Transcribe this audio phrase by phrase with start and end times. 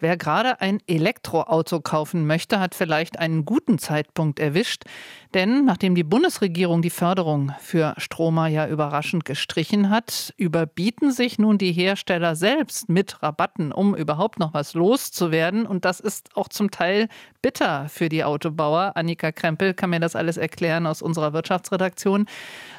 [0.00, 4.84] Wer gerade ein Elektroauto kaufen möchte, hat vielleicht einen guten Zeitpunkt erwischt.
[5.32, 11.56] Denn nachdem die Bundesregierung die Förderung für Stromer ja überraschend gestrichen hat, überbieten sich nun
[11.56, 15.66] die Hersteller selbst mit Rabatten, um überhaupt noch was loszuwerden.
[15.66, 17.08] Und das ist auch zum Teil
[17.40, 18.92] bitter für die Autobauer.
[18.96, 22.26] Annika Krempel kann mir das alles erklären aus unserer Wirtschaftsredaktion.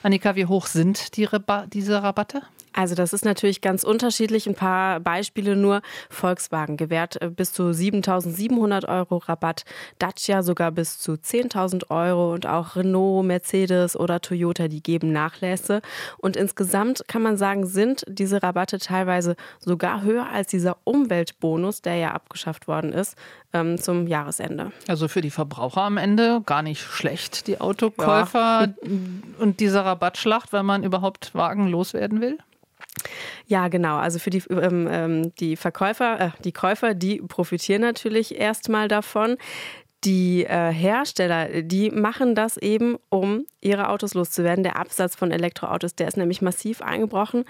[0.01, 2.41] Annika, wie hoch sind die Reba diese Rabatte?
[2.73, 4.47] Also das ist natürlich ganz unterschiedlich.
[4.47, 5.81] Ein paar Beispiele nur.
[6.09, 9.65] Volkswagen gewährt äh, bis zu 7.700 Euro Rabatt,
[9.99, 15.81] Dacia sogar bis zu 10.000 Euro und auch Renault, Mercedes oder Toyota, die geben Nachlässe.
[16.17, 21.95] Und insgesamt kann man sagen, sind diese Rabatte teilweise sogar höher als dieser Umweltbonus, der
[21.95, 23.15] ja abgeschafft worden ist
[23.53, 24.71] ähm, zum Jahresende.
[24.87, 28.73] Also für die Verbraucher am Ende gar nicht schlecht, die Autokäufer ja.
[29.39, 32.37] und diese Rabattschlacht, wenn man überhaupt Wagen loswerden will?
[33.47, 33.97] Ja, genau.
[33.97, 39.37] Also für die, ähm, ähm, die Verkäufer, äh, die Käufer, die profitieren natürlich erstmal davon.
[40.03, 44.63] Die äh, Hersteller, die machen das eben, um ihre Autos loszuwerden.
[44.63, 47.45] Der Absatz von Elektroautos, der ist nämlich massiv eingebrochen.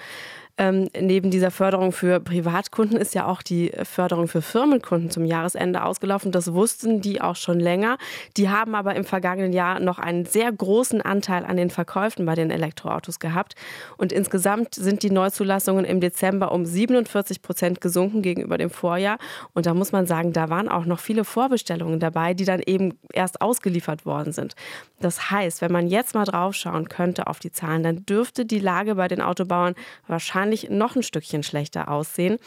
[0.55, 5.83] Ähm, neben dieser Förderung für Privatkunden ist ja auch die Förderung für Firmenkunden zum Jahresende
[5.83, 6.31] ausgelaufen.
[6.31, 7.97] Das wussten die auch schon länger.
[8.37, 12.35] Die haben aber im vergangenen Jahr noch einen sehr großen Anteil an den Verkäufen bei
[12.35, 13.55] den Elektroautos gehabt.
[13.97, 19.17] Und insgesamt sind die Neuzulassungen im Dezember um 47 Prozent gesunken gegenüber dem Vorjahr.
[19.55, 22.99] Und da muss man sagen, da waren auch noch viele Vorbestellungen dabei, die dann eben
[23.11, 24.53] erst ausgeliefert worden sind.
[24.99, 28.95] Das heißt, wenn man jetzt mal draufschauen könnte auf die Zahlen, dann dürfte die Lage
[28.95, 29.73] bei den Autobauern
[30.07, 32.37] wahrscheinlich wahrscheinlich noch ein Stückchen schlechter aussehen.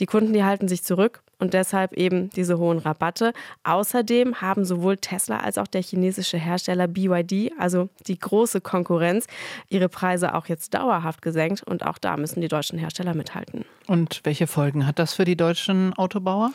[0.00, 3.32] Die Kunden, die halten sich zurück und deshalb eben diese hohen Rabatte.
[3.64, 9.26] Außerdem haben sowohl Tesla als auch der chinesische Hersteller BYD, also die große Konkurrenz,
[9.70, 13.64] ihre Preise auch jetzt dauerhaft gesenkt und auch da müssen die deutschen Hersteller mithalten.
[13.88, 16.52] Und welche Folgen hat das für die deutschen Autobauer?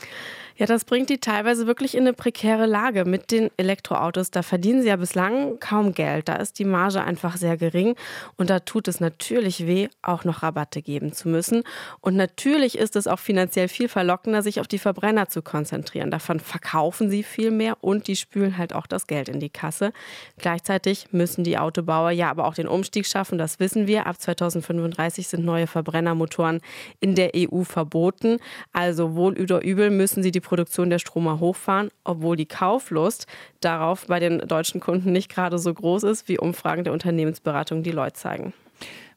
[0.56, 4.30] Ja, das bringt die teilweise wirklich in eine prekäre Lage mit den Elektroautos.
[4.30, 6.30] Da verdienen sie ja bislang kaum Geld.
[6.30, 7.96] Da ist die Marge einfach sehr gering.
[8.38, 11.64] Und da tut es natürlich weh, auch noch Rabatte geben zu müssen.
[12.02, 16.12] Und natürlich ist es auch finanziell viel verlockender, sich auf die Verbrenner zu konzentrieren.
[16.12, 19.92] Davon verkaufen sie viel mehr und die spülen halt auch das Geld in die Kasse.
[20.38, 23.40] Gleichzeitig müssen die Autobauer ja aber auch den Umstieg schaffen.
[23.40, 24.06] Das wissen wir.
[24.06, 26.62] Ab 2035 sind neue Verbrennermotoren
[27.00, 28.38] in der EU verboten.
[28.72, 33.28] Also wohl oder übel müssen sie die Produktion der Stromer hochfahren, obwohl die Kauflust
[33.62, 37.92] darauf bei den deutschen Kunden nicht gerade so groß ist, wie Umfragen der Unternehmensberatung die
[37.92, 38.54] Leute zeigen.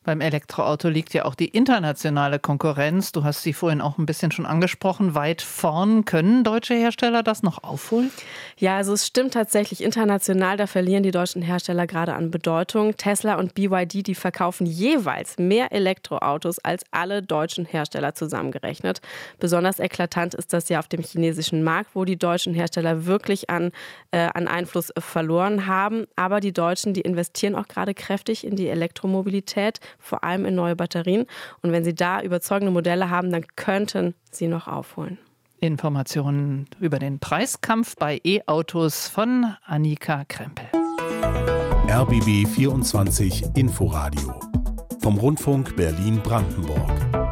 [0.07, 3.11] Beim Elektroauto liegt ja auch die internationale Konkurrenz.
[3.11, 5.17] Du hast sie vorhin auch ein bisschen schon angesprochen.
[5.17, 6.05] Weit vorn.
[6.05, 8.13] Können deutsche Hersteller das noch aufholen?
[8.57, 9.83] Ja, also es stimmt tatsächlich.
[9.83, 12.97] International, da verlieren die deutschen Hersteller gerade an Bedeutung.
[12.97, 19.01] Tesla und BYD, die verkaufen jeweils mehr Elektroautos als alle deutschen Hersteller zusammengerechnet.
[19.41, 23.73] Besonders eklatant ist das ja auf dem chinesischen Markt, wo die deutschen Hersteller wirklich an,
[24.13, 26.07] äh, an Einfluss verloren haben.
[26.15, 30.77] Aber die Deutschen, die investieren auch gerade kräftig in die Elektromobilität vor allem in neue
[30.77, 31.27] Batterien.
[31.63, 35.19] Und wenn Sie da überzeugende Modelle haben, dann könnten Sie noch aufholen.
[35.61, 40.67] Informationen über den Preiskampf bei E-Autos von Annika Krempel.
[41.89, 44.39] RBB 24 Inforadio
[45.01, 47.26] vom Rundfunk Berlin-Brandenburg.